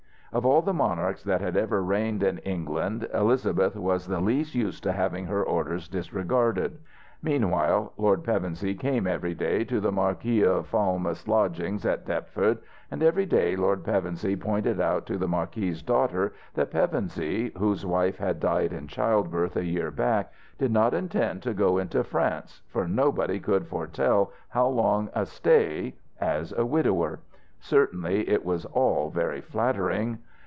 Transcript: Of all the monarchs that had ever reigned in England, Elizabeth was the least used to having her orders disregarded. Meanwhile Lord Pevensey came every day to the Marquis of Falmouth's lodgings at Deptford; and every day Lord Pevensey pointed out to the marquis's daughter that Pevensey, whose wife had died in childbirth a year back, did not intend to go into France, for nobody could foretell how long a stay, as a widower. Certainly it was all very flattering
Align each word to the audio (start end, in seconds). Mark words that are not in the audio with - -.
Of 0.33 0.45
all 0.45 0.61
the 0.61 0.71
monarchs 0.71 1.23
that 1.25 1.41
had 1.41 1.57
ever 1.57 1.83
reigned 1.83 2.23
in 2.23 2.37
England, 2.37 3.05
Elizabeth 3.13 3.75
was 3.75 4.07
the 4.07 4.21
least 4.21 4.55
used 4.55 4.81
to 4.83 4.93
having 4.93 5.25
her 5.25 5.43
orders 5.43 5.89
disregarded. 5.89 6.77
Meanwhile 7.21 7.91
Lord 7.97 8.23
Pevensey 8.23 8.73
came 8.73 9.07
every 9.07 9.33
day 9.35 9.65
to 9.65 9.81
the 9.81 9.91
Marquis 9.91 10.45
of 10.45 10.67
Falmouth's 10.67 11.27
lodgings 11.27 11.85
at 11.85 12.05
Deptford; 12.05 12.59
and 12.89 13.03
every 13.03 13.25
day 13.25 13.57
Lord 13.57 13.83
Pevensey 13.83 14.37
pointed 14.37 14.79
out 14.79 15.05
to 15.07 15.17
the 15.17 15.27
marquis's 15.27 15.81
daughter 15.81 16.31
that 16.53 16.71
Pevensey, 16.71 17.51
whose 17.57 17.85
wife 17.85 18.15
had 18.17 18.39
died 18.39 18.71
in 18.71 18.87
childbirth 18.87 19.57
a 19.57 19.65
year 19.65 19.91
back, 19.91 20.31
did 20.57 20.71
not 20.71 20.93
intend 20.93 21.43
to 21.43 21.53
go 21.53 21.77
into 21.77 22.05
France, 22.05 22.61
for 22.69 22.87
nobody 22.87 23.37
could 23.37 23.67
foretell 23.67 24.31
how 24.47 24.65
long 24.69 25.09
a 25.13 25.25
stay, 25.25 25.95
as 26.21 26.53
a 26.53 26.65
widower. 26.65 27.19
Certainly 27.63 28.27
it 28.27 28.43
was 28.43 28.65
all 28.65 29.11
very 29.11 29.39
flattering 29.39 30.17